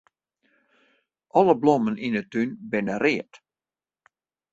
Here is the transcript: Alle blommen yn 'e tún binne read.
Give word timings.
Alle 1.39 1.55
blommen 1.61 2.01
yn 2.05 2.17
'e 2.19 2.23
tún 2.31 2.49
binne 2.71 2.95
read. 3.03 3.31